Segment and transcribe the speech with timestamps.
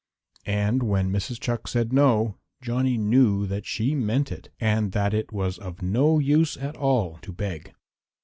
[0.47, 1.39] And when Mrs.
[1.39, 6.17] Chuck said "No," Johnny knew that she meant it, and that it was of no
[6.17, 7.75] use at all to beg.